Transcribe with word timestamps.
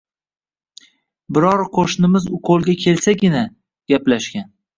Biror 1.37 1.61
qo‘shnimiz 1.75 2.25
ukolga 2.39 2.75
kelsagina, 2.85 3.45
gaplashgan. 3.95 4.51